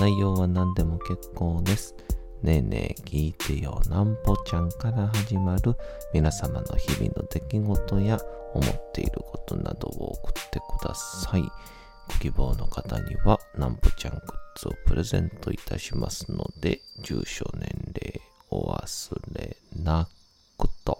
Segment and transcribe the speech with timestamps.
[0.00, 1.94] 内容は何でも結構です。
[2.42, 5.74] ねえねえ聞いてよなんぽちゃんから始まる
[6.14, 8.20] 皆様の日々の出来事や
[8.54, 11.42] 思っていることなどを送ってください。
[11.42, 17.68] ご希望の方にはなんぽちゃんグッズをプレゼントいたしますので、住所年
[18.00, 20.08] 齢お忘れな
[20.56, 20.98] くと。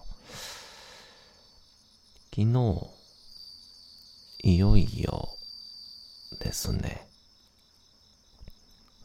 [2.34, 2.86] 昨日、
[4.42, 5.28] いよいよ
[6.40, 7.07] ですね。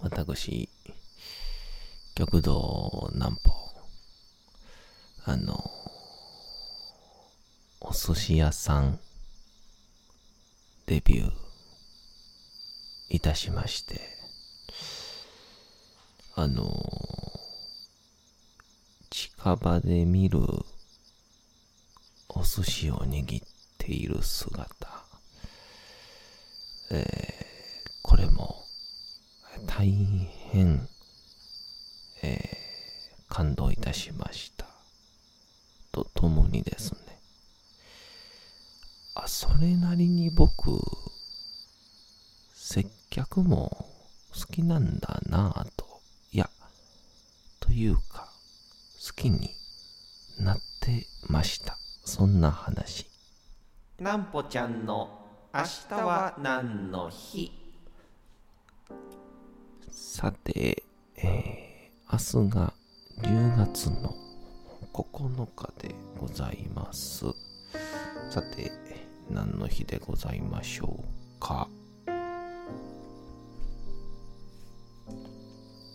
[0.03, 0.67] 私、
[2.13, 3.53] 極道南歩、
[5.23, 5.63] あの、
[7.79, 8.99] お寿司屋さん、
[10.87, 11.31] デビュー
[13.11, 14.01] いたしまして、
[16.35, 16.85] あの、
[19.09, 20.41] 近場で見る
[22.27, 23.47] お寿司を握っ
[23.77, 24.67] ている姿、
[26.91, 28.62] えー、これも
[29.67, 29.89] 大
[30.51, 30.87] 変、
[32.21, 34.65] えー、感動いたしました。
[35.91, 36.99] とともにですね、
[39.15, 40.79] あ、それなりに僕、
[42.53, 43.87] 接客も
[44.33, 45.85] 好きなんだなぁと、
[46.31, 46.49] いや、
[47.59, 48.27] というか、
[49.05, 49.51] 好きに
[50.39, 51.77] なってました。
[52.05, 53.05] そんな話。
[53.99, 57.51] なんぽちゃんの明日は何の日？
[59.91, 60.83] さて、
[61.17, 62.73] えー、明日が
[63.21, 64.15] 10月の
[64.93, 67.25] 9日でございます。
[68.29, 68.71] さて、
[69.29, 71.03] 何の日でございましょ
[71.37, 71.67] うか。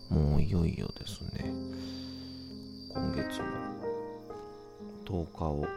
[0.09, 1.53] もういよいよですね。
[2.93, 3.45] 今月も
[5.05, 5.67] 10日を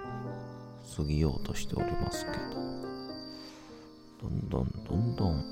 [0.96, 2.38] 過ぎようとしておりますけど、
[4.22, 5.44] どんどんどんどん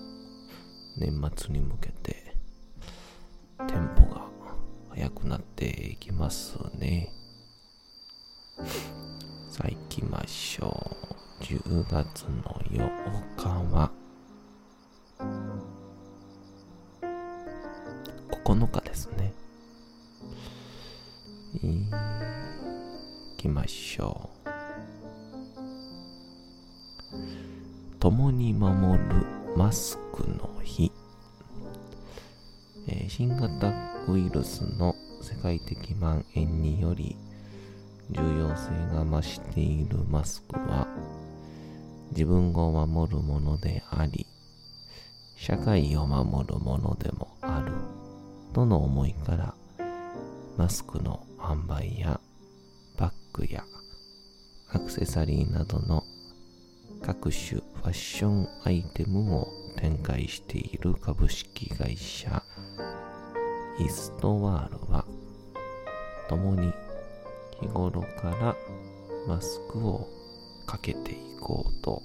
[0.96, 2.29] 年末に向けて
[3.68, 4.26] テンポが
[4.90, 7.12] 速くなっていきますね。
[9.50, 10.96] さあ行きましょ
[11.40, 11.42] う。
[11.42, 13.90] 10月の8日は
[18.44, 19.32] 9日ですね。
[21.62, 21.86] 行
[23.36, 24.50] きましょう。
[27.98, 29.26] 共に守る
[29.56, 30.92] マスクの日。
[33.12, 33.74] 新型
[34.06, 37.16] ウイルスの世界的蔓延により
[38.08, 40.86] 重要性が増しているマスクは
[42.12, 44.28] 自分を守るものであり
[45.36, 47.72] 社会を守るものでもある
[48.54, 49.54] との思いから
[50.56, 52.20] マスクの販売や
[52.96, 53.64] バッグや
[54.72, 56.04] アクセサリーなどの
[57.02, 62.44] 各種ファッションアイテムを展開している株式会社
[63.80, 65.06] イストワールは
[66.28, 66.70] 共に
[67.60, 68.54] 日頃から
[69.26, 70.06] マスクを
[70.66, 72.02] かけていこうと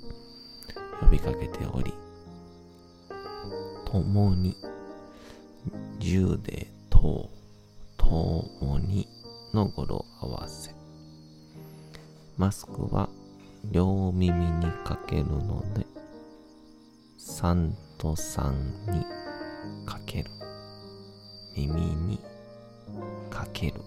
[1.02, 1.94] 呼びかけており
[3.86, 4.56] 共に
[6.00, 7.30] 10でと
[7.98, 9.08] 共に
[9.54, 10.74] の語呂合わせ。
[12.38, 13.10] マスクは
[13.72, 15.86] 両耳にかけるので
[17.20, 19.06] 3と3に
[19.86, 20.35] かける。
[21.56, 22.20] 耳に
[23.30, 23.82] かける。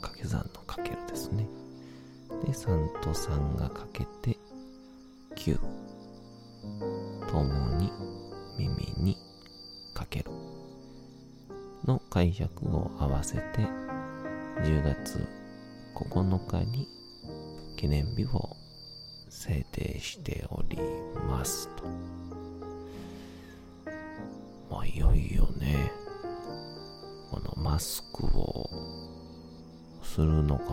[0.00, 1.46] 掛け算のかけるですね。
[2.44, 4.38] で3と3がかけて
[5.36, 5.58] 9
[7.28, 7.92] ともに
[8.56, 9.16] 耳に
[9.94, 10.30] かける。
[11.84, 13.42] の解釈を合わせて
[14.62, 15.26] 10月
[15.94, 16.88] 9日に
[17.76, 18.56] 記念日を
[19.30, 20.78] 制定しており
[21.28, 21.84] ますと。
[24.70, 25.90] まあいよいよね、
[27.30, 28.70] このマスクを
[30.02, 30.64] するのが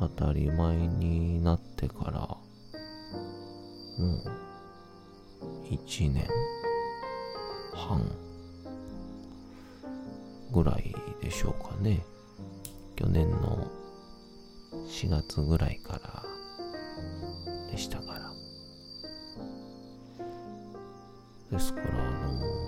[0.00, 2.20] 当たり前になってから、
[3.98, 4.22] もう
[5.70, 6.28] 1年
[7.72, 8.04] 半
[10.52, 12.04] ぐらいでしょうかね。
[12.96, 13.70] 去年の
[14.88, 16.24] 4月ぐらいから
[17.70, 18.30] でしたから。
[21.50, 22.63] ですから、あの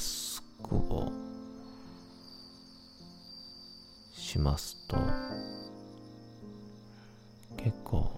[0.00, 1.12] スクを
[4.12, 4.96] しますと、
[7.56, 8.10] 結構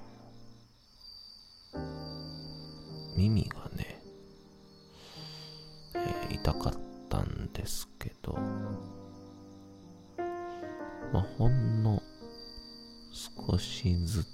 [3.16, 4.00] 耳がね、
[5.94, 6.74] えー、痛かっ
[7.08, 8.38] たんですけど、
[11.12, 12.02] まあ、ほんの
[13.12, 14.31] 少しずつ、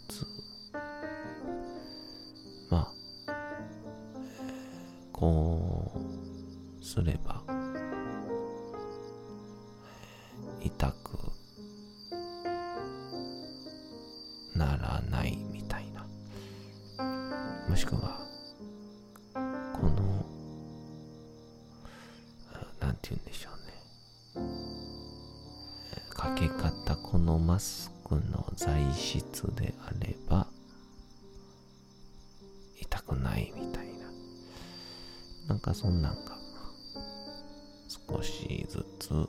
[27.29, 30.47] のマスクの材質であれば、
[32.81, 34.07] 痛くないみたいな。
[35.49, 36.39] なんかそんなんが、
[38.09, 39.29] 少しずつ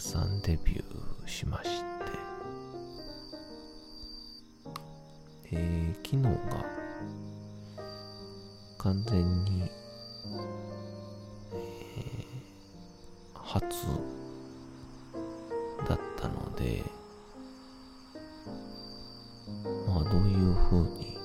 [0.00, 1.84] さんデビューしまして、
[5.52, 6.64] えー、昨日が
[8.78, 9.62] 完全に、
[11.52, 13.64] えー、初
[15.88, 16.84] だったので、
[19.86, 21.18] まあどういう風に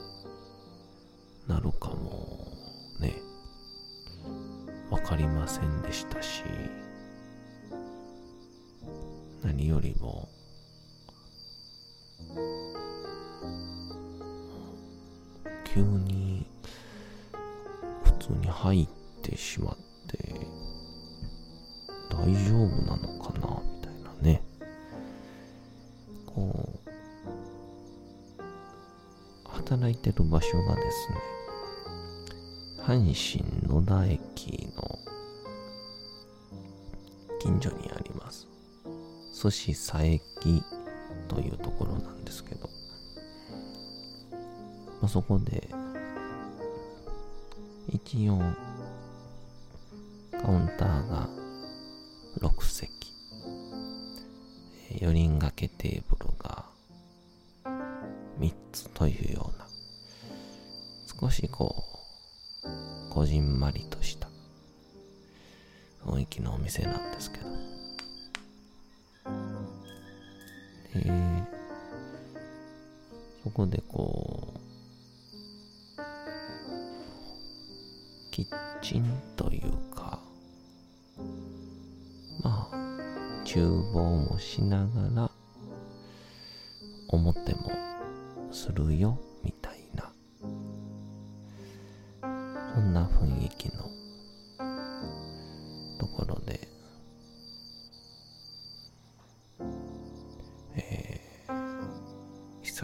[1.47, 2.47] なるかも
[2.99, 3.13] ね、
[4.89, 6.43] わかりませんでしたし、
[9.43, 10.29] 何よりも、
[15.65, 16.45] 急に
[18.03, 18.87] 普通に入っ
[19.21, 19.75] てしまっ
[20.07, 20.47] て
[22.09, 24.41] 大丈夫なのかなみたいなね。
[26.27, 26.89] こう
[29.49, 31.17] 働いてる場所がですね
[32.85, 34.99] 阪神野田駅の
[37.39, 38.12] 近所にあります。
[39.43, 40.63] ます寿司佐伯
[41.27, 42.69] というところなんですけど
[45.03, 45.67] まあ、そこで、
[47.89, 48.39] 一応、
[50.31, 51.27] カウンターが
[52.39, 52.89] 6席、
[55.01, 56.63] 4人掛けテーブルが
[58.39, 59.67] 3つというような、
[61.19, 61.83] 少しこ
[62.63, 64.29] う、こじんまりとした
[66.05, 67.52] 雰囲気のお店なんですけど。
[70.93, 71.11] で、
[73.43, 74.59] そこでこう、
[78.31, 78.47] キッ
[78.81, 80.19] チンというか、
[82.43, 85.31] まあ、厨房もしながら、
[87.07, 87.71] 表も
[88.51, 90.11] するよ、みたいな、
[92.73, 93.89] そんな雰囲気の
[95.99, 96.72] ところで、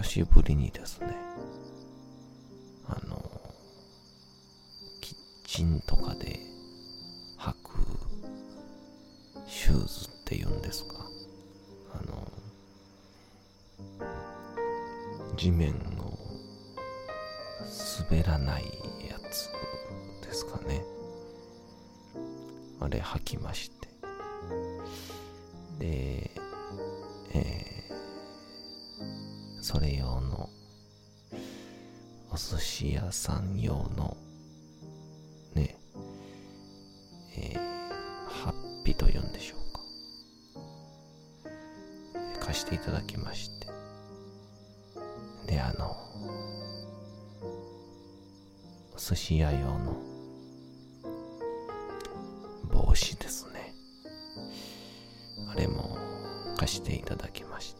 [0.09, 1.15] しぶりにですね、
[2.87, 3.21] あの、
[5.01, 6.39] キッチンとかで
[7.37, 7.57] 履く
[9.47, 10.95] シューズっていうんですか。
[11.93, 12.27] あの、
[15.37, 16.17] 地面を
[18.09, 18.63] 滑らない
[19.07, 19.51] やつ
[20.25, 20.83] ですかね。
[22.79, 23.37] あれ履き
[29.71, 30.49] それ用の
[32.31, 34.17] お寿司屋さん用の
[35.53, 35.77] ね
[37.37, 37.59] えー、
[38.27, 39.81] ハッピーと言うんでしょうか。
[42.39, 43.67] 貸していただきまして。
[45.45, 45.95] であの
[48.95, 50.01] お寿司屋用の
[52.71, 53.75] 帽子ですね。
[55.47, 55.95] あれも
[56.57, 57.78] 貸していただきまして。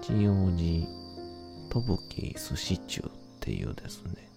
[0.00, 0.88] 八王子
[1.70, 4.30] とぶき寿司中っていうですね、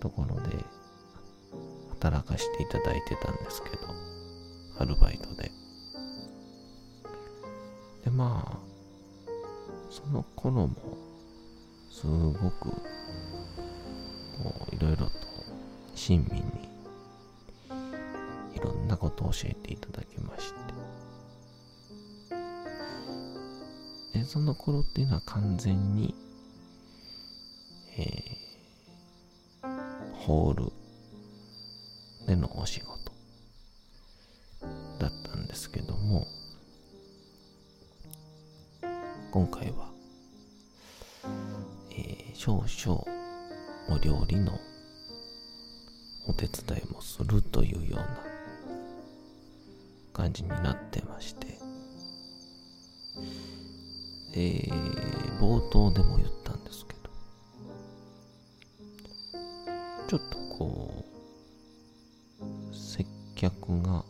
[0.00, 0.64] ところで
[1.90, 3.76] 働かせていただいてたんですけど、
[4.78, 5.50] アルバイトで。
[8.04, 8.58] で、まあ、
[9.90, 10.76] その頃も、
[11.90, 12.78] すごく、こ
[14.72, 15.12] う、いろいろと
[15.94, 16.42] 親身に、
[18.54, 20.71] いろんなことを教えていただきまして。
[24.24, 26.14] その頃っていうのは完全に、
[27.96, 30.72] えー、ホール
[32.26, 33.12] でのお仕事
[34.98, 36.26] だったんですけども、
[39.30, 39.90] 今回は、
[41.90, 43.04] えー、少々
[43.88, 44.58] お料理の
[46.28, 48.18] お手伝いもするというような
[50.12, 51.41] 感じになってまして、
[54.34, 57.10] えー、冒頭でも言ったんですけど、
[60.08, 61.04] ちょっとこ
[62.40, 64.04] う、接客が、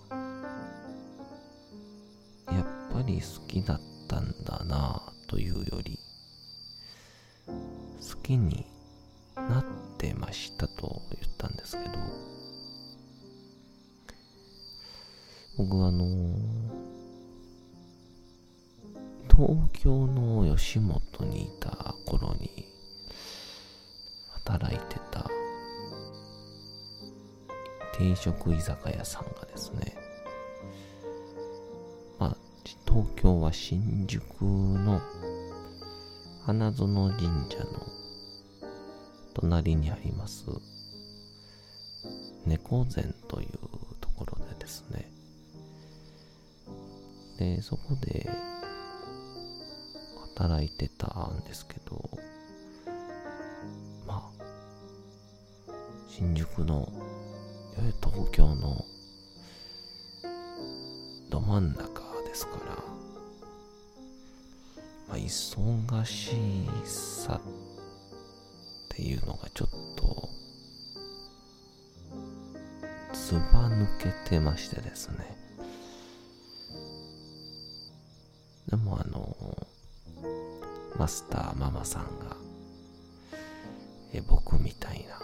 [2.52, 5.99] やっぱり好きだったんだなというより、
[7.47, 7.52] 好
[8.23, 8.64] きに
[9.35, 9.64] なっ
[9.99, 11.99] てましたと言ったんですけど、
[15.59, 16.05] 僕はあの
[19.29, 19.69] 東
[20.73, 22.67] 吉本にいた頃に
[24.47, 25.29] 働いてた
[27.99, 29.95] 定食居酒屋さんがですね、
[32.19, 32.37] まあ、
[32.87, 35.02] 東京は新宿の
[36.47, 37.87] 花園神社の
[39.35, 40.47] 隣にあります
[42.47, 43.49] 猫膳という
[44.00, 45.11] ところでですね。
[47.38, 48.51] でそこで
[50.34, 52.08] 働いてたんですけど
[54.06, 54.30] ま
[55.68, 55.72] あ
[56.08, 56.88] 新宿の
[58.02, 58.84] 東京の
[61.30, 62.76] ど真ん中ですから
[65.08, 66.34] まあ忙し
[66.84, 67.40] さっ
[68.88, 70.28] ていうのがちょっと
[73.14, 75.51] ずば抜けてましてですね。
[81.12, 82.35] スターママさんが
[84.14, 85.19] え僕みたいな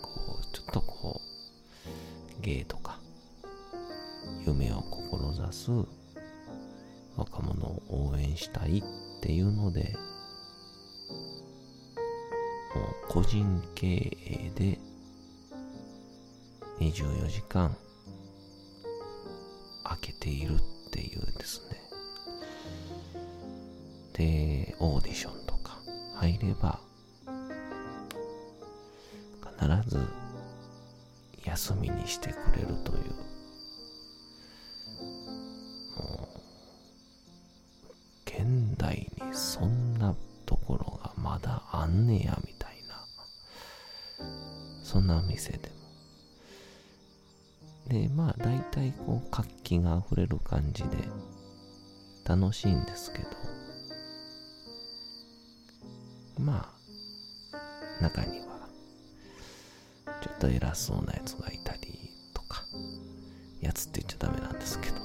[0.00, 1.20] こうちょっとこ
[2.40, 2.98] う芸とか
[4.46, 5.70] 夢を志す
[7.14, 9.94] 若者を応援したいっていうので
[12.74, 14.78] もう個人経営で
[16.78, 17.76] 24時間
[19.84, 20.58] 開けているっ
[20.90, 21.79] ていうですね。
[24.20, 25.78] で、オーディションとか
[26.16, 26.78] 入れば
[29.58, 30.06] 必ず
[31.46, 33.00] 休みにしてくれるという。
[35.96, 36.40] もう
[38.26, 43.06] 現代にそんなところがまだあんねやみたいな。
[44.84, 45.74] そんな店でも。
[47.88, 50.90] で、まあ大体こう活気が溢れる感じで
[52.26, 53.59] 楽しいんですけど、
[56.40, 56.72] ま
[57.52, 58.68] あ中には
[60.22, 62.64] ちょっと偉そうなやつがいたりとか、
[63.60, 64.96] やつって言っちゃダメなんですけど、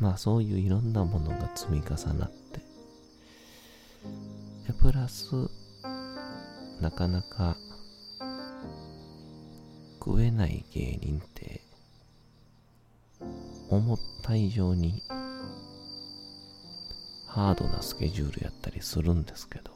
[0.00, 2.60] まあそういういろんなものが積み重なって、
[4.66, 5.34] でプラス
[6.80, 7.56] なかなか
[9.98, 11.60] 食えない芸人って
[13.70, 15.02] 思った以上に
[17.36, 19.70] ハードなスケジュールやったりするんですけど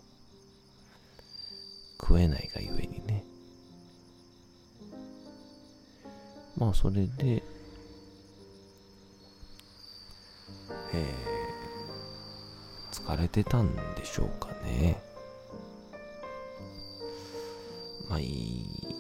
[2.01, 3.23] 食えないがゆえにね。
[6.57, 7.43] まあそれで
[10.95, 14.99] えー、疲れてたんでしょうかね。
[18.09, 18.25] 毎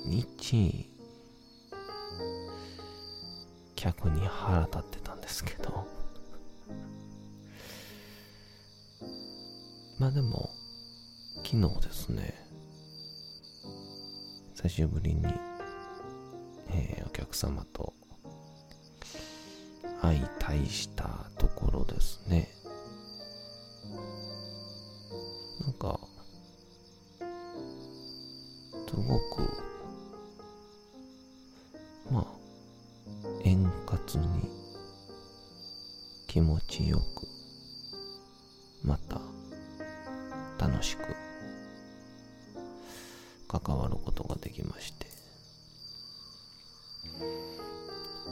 [0.04, 0.86] 日
[3.74, 5.99] 客に腹立ってたんですけど。
[10.00, 10.48] まあでも
[11.44, 12.34] 昨日ですね
[14.54, 15.26] 久しぶりに、
[16.70, 17.92] えー、お客様と
[20.00, 22.48] 相対したところですね。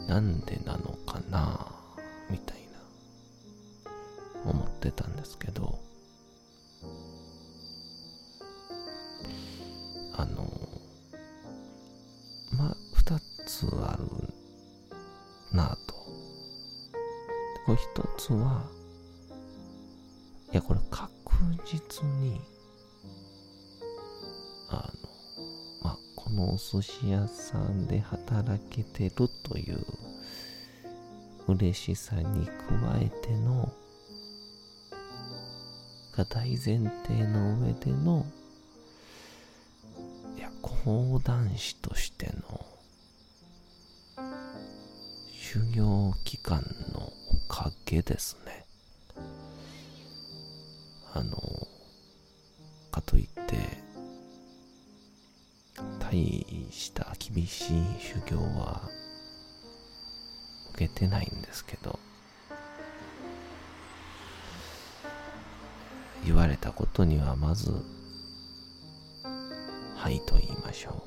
[0.08, 1.70] なんでなのかな
[2.30, 2.58] みたい
[4.44, 5.78] な思ってたんですけど。
[10.20, 10.42] あの
[12.50, 14.04] まあ二つある
[15.52, 15.94] なぁと。
[17.66, 17.86] これ一
[18.16, 18.64] つは
[20.52, 21.08] いやこれ確
[21.64, 22.40] 実に
[24.70, 24.97] あの
[26.28, 29.78] このお寿司屋さんで働けてるという
[31.46, 32.52] 嬉しさに加
[33.00, 33.72] えての
[36.14, 36.58] が大前
[37.06, 38.26] 提の上での
[40.36, 42.66] いや講談師としての
[45.32, 48.66] 修行期間のおかげですね。
[51.14, 51.38] あの
[52.92, 53.77] かといって
[56.18, 58.82] 大した厳しい修行は
[60.74, 61.98] 受けてないんですけど
[66.24, 67.70] 言われたことにはまず
[69.96, 71.02] はいと言いましょ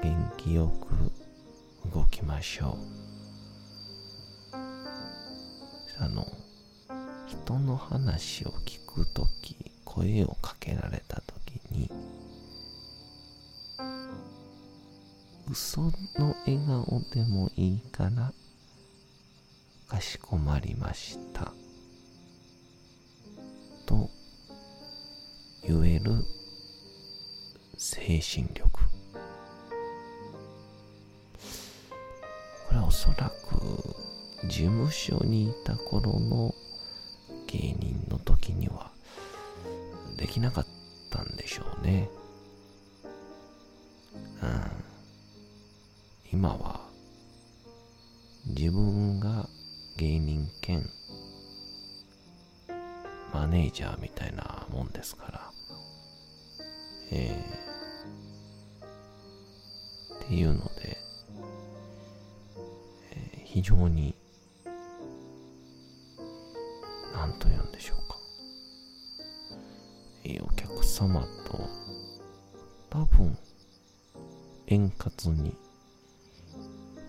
[0.00, 0.02] う。
[0.02, 2.78] 元気よく動きましょ
[4.52, 4.56] う。
[5.98, 6.26] あの
[7.26, 11.35] 人の話を聞くとき声をかけられたと
[15.48, 18.32] 嘘の笑顔でもいいから
[19.88, 21.52] かしこまりました
[23.86, 24.10] と
[25.66, 26.24] 言える
[27.78, 28.70] 精神力
[32.68, 33.96] これはおそらく
[34.48, 36.52] 事務所にいた頃の
[37.46, 38.90] 芸人の時には
[40.16, 40.66] できなかっ
[41.10, 42.08] たんでしょうね。
[46.36, 46.80] 今は
[48.44, 49.48] 自分が
[49.96, 50.86] 芸人兼
[53.32, 55.50] マネージャーみたいなもんですから。
[57.10, 60.98] えー、っていうので、
[63.12, 64.14] えー非常に
[67.14, 68.18] 何と言うんでしょうか。
[70.24, 71.45] えーお客様と多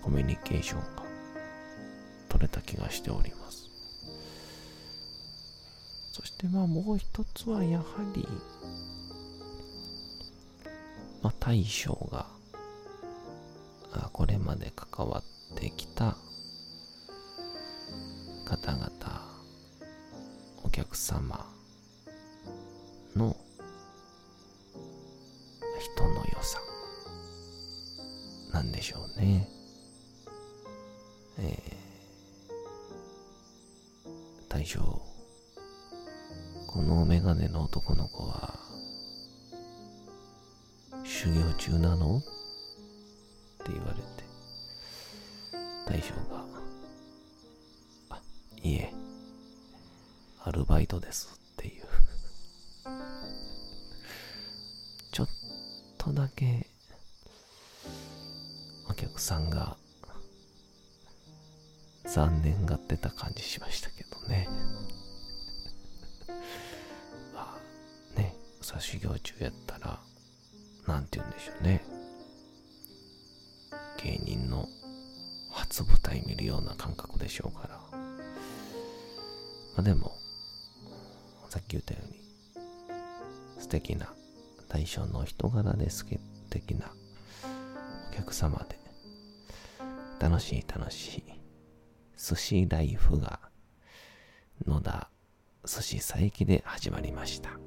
[0.07, 1.03] コミュニケーションが
[2.29, 3.69] 取れた気がしております。
[6.13, 8.25] そしてまあもう一つはやはり、
[11.21, 12.25] まあ大将が
[13.91, 16.15] あこれまで関わってきた
[18.45, 18.87] 方々、
[20.63, 21.45] お客様
[46.07, 46.45] 大将が、
[48.11, 48.21] あ、
[48.63, 48.93] いえ、
[50.43, 51.85] アルバイトですっていう。
[55.11, 55.27] ちょっ
[55.97, 56.65] とだけ、
[58.89, 59.75] お客さんが、
[62.05, 64.47] 残念がってた感じしましたけどね。
[67.35, 67.59] ま
[68.15, 70.01] あ、ね、さ、修行中やったら、
[70.87, 71.83] なんて言うんでしょうね。
[73.97, 74.69] 芸人の
[75.77, 77.79] 初舞台見るような感覚でしょうから。
[77.95, 77.99] ま
[79.77, 80.17] あでも、
[81.49, 82.19] さっき言ったように、
[83.59, 84.11] 素敵な
[84.69, 86.05] 対象の人柄で素
[86.49, 86.91] 敵な
[88.11, 88.79] お客様で、
[90.19, 91.23] 楽しい楽しい
[92.17, 93.39] 寿司ライフが
[94.65, 95.11] 野田
[95.63, 97.66] 寿司佐伯で始まりました。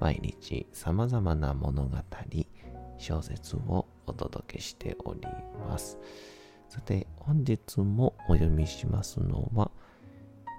[0.00, 1.96] 毎日様々な物語、
[2.98, 5.20] 小説をお届けしており
[5.68, 5.98] ます。
[6.68, 9.70] さて、本日もお読みしますのは、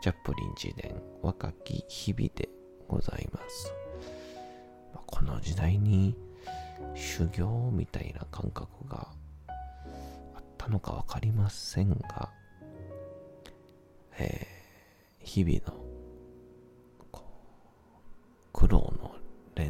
[0.02, 2.50] チャップリン自伝若き日々で
[2.88, 3.74] ございます。
[5.06, 6.16] この時代に
[6.96, 9.08] 修行みたいな感覚が
[10.36, 12.30] あったのかわかりませんが、
[14.20, 15.87] えー、日々の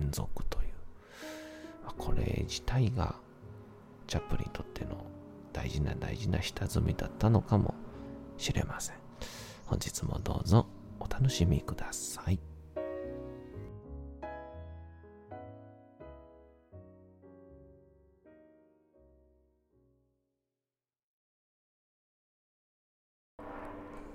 [0.08, 0.68] 連続という、
[1.98, 3.16] これ自体が
[4.08, 4.96] チャップリンにとっての
[5.52, 7.76] 大事な大事な下積みだったのかも
[8.38, 8.96] しれません。
[9.66, 10.66] 本日もどうぞ
[11.00, 12.40] お楽しみください。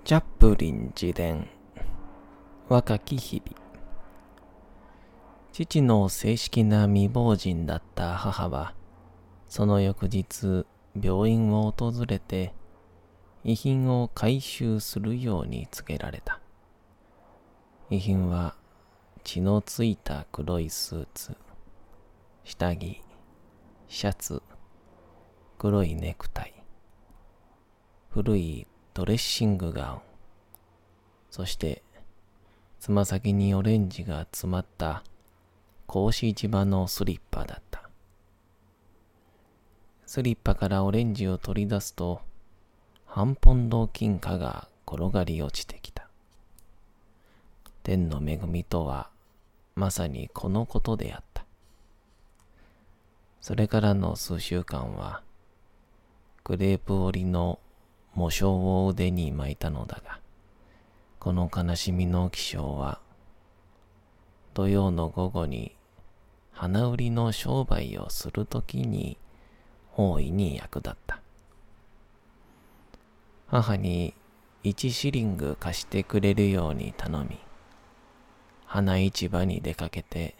[0.05, 1.47] チャップリン自伝
[2.67, 3.62] 若き日々
[5.53, 8.73] 父の正式な未亡人だった母は、
[9.47, 10.65] その翌日、
[10.99, 12.55] 病院を訪れて、
[13.43, 16.39] 遺品を回収するように告げられた。
[17.91, 18.55] 遺品は、
[19.23, 21.37] 血のついた黒いスーツ、
[22.43, 23.03] 下着、
[23.87, 24.41] シャツ、
[25.59, 26.63] 黒いネクタイ、
[28.09, 29.99] 古いドレッシングガウン、
[31.29, 31.83] そして、
[32.79, 35.03] つま先にオレンジが詰まった
[35.93, 37.87] 格子市場のスリッパだった。
[40.07, 42.21] スリッパからオレンジを取り出すと、
[43.05, 46.09] 半ポンド金貨が転がり落ちてきた。
[47.83, 49.11] 天の恵みとは、
[49.75, 51.45] まさにこのことであった。
[53.39, 55.21] それからの数週間は、
[56.43, 57.59] グレープ織りの
[58.15, 60.19] 模章を腕に巻いたのだが、
[61.19, 62.99] この悲しみの気象は、
[64.55, 65.75] 土曜の午後に
[66.53, 69.17] 花売りの商売をするときに
[69.95, 71.19] 大いに役立った。
[73.47, 74.13] 母に
[74.63, 77.39] 一シリング貸してくれるように頼み、
[78.65, 80.35] 花市場に出かけて、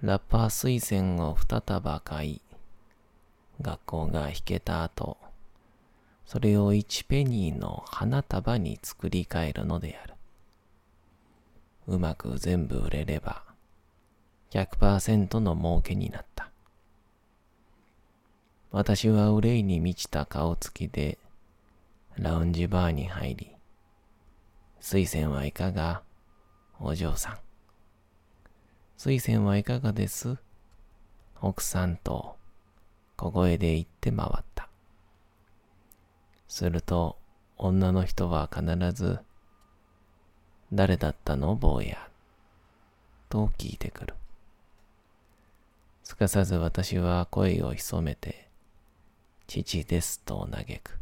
[0.00, 2.40] ラッパー水仙を二束買い、
[3.60, 5.18] 学校が引けた後、
[6.24, 10.14] それを一ペニーの花束に作り変えるのである。
[11.86, 13.49] うまく全部売れれば、
[14.50, 16.50] 100%の儲けになった。
[18.72, 21.18] 私は憂いに満ちた顔つきで、
[22.16, 23.50] ラウンジバーに入り、
[24.80, 26.02] 水仙はいかが
[26.78, 27.38] お嬢さん。
[28.96, 30.36] 水仙はいかがです？
[31.40, 32.36] 奥さんと
[33.16, 34.68] 小声で言って回った。
[36.48, 37.16] すると、
[37.56, 39.20] 女の人は必ず、
[40.72, 41.54] 誰だったの？
[41.54, 41.96] 坊や
[43.28, 44.14] と聞いてくる。
[46.10, 48.48] すかさず私は声を潜めて、
[49.46, 50.98] 父ですと嘆く。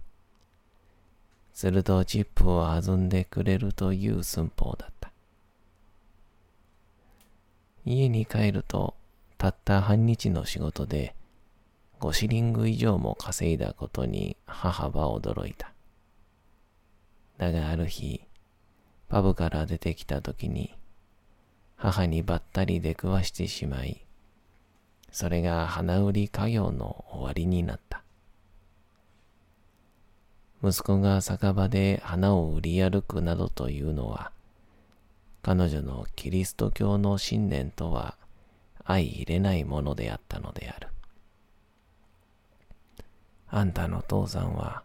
[1.55, 5.11] するとチップを弾んでくれるという寸法だった。
[7.87, 8.97] 家に帰ると、
[9.39, 11.15] たった半日の仕事で、
[12.01, 15.73] 5シリング以上も稼いだことに母は驚いた。
[17.39, 18.21] だがある日、
[19.09, 20.77] パブから出てきた時に、
[21.77, 24.05] 母にばったり出くわしてしまい、
[25.11, 28.03] それが花売り家業の終わりになった。
[30.63, 34.33] 息子が酒場で花を売り歩くなどというのは、
[35.43, 38.17] 彼女のキリスト教の信念とは
[38.85, 40.89] 相入れないものであったのである。
[43.51, 44.83] あんたの父さんは、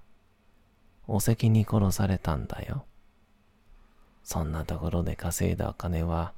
[1.07, 2.85] お席に殺されたんだよ。
[4.23, 6.33] そんなところで稼いだ金は、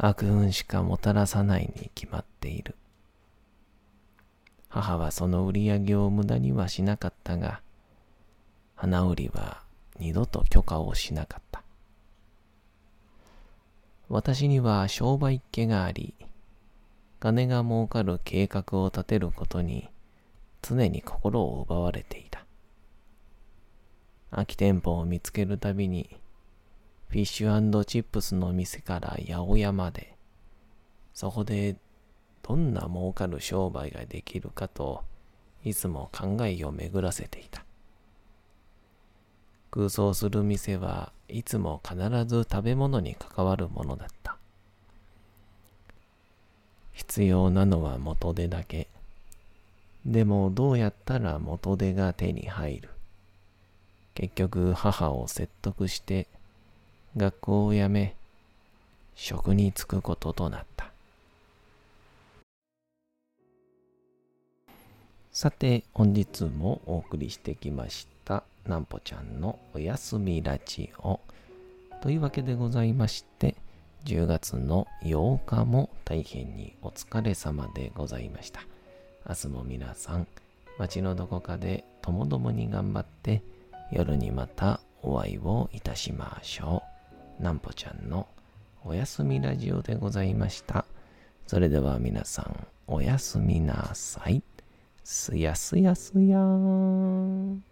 [0.00, 2.76] 悪運しかもたらさないに決まっている。
[4.68, 7.62] 母はその売り上げを無駄にはしなかったが、
[8.76, 9.62] 花売りは
[9.98, 11.64] 二度と許可をしなかった。
[14.08, 16.14] 私には商売っ気があり、
[17.18, 19.90] 金が儲かる計画を立てることに
[20.62, 22.46] 常に心を奪われていた。
[24.30, 26.16] 空き店舗を見つけるたびに、
[27.08, 30.14] フィッシュチップスの店から八百屋まで、
[31.14, 31.76] そこで
[32.42, 35.02] どんな儲かる商売ができるかと
[35.64, 37.64] いつも考えを巡らせていた。
[39.70, 44.36] 空想する店はいつも必ず食べ物に関わるものだった。
[46.92, 48.88] 必要なのは元手だけ。
[50.04, 52.88] でもどうやったら元手が手に入る
[54.14, 56.28] 結局母を説得して
[57.16, 58.14] 学校を辞め
[59.14, 60.90] 職に就くこととなった
[65.32, 71.20] さて本日もお送りしてきましたなんぽちゃんのおやすみラジオ
[72.02, 73.56] というわけでございまして
[74.04, 78.62] 10月の8日も大変にお疲れ様でございました。
[79.28, 80.26] 明日も皆さん、
[80.78, 83.42] 街のどこかでともどもに頑張って、
[83.92, 86.97] 夜にまたお会いをいたしましょう。
[87.38, 88.26] なんぽちゃんの
[88.84, 90.84] おやすみラジオでございました。
[91.46, 94.42] それでは皆さん、おやすみなさい。
[95.04, 97.67] すやすやすやーん。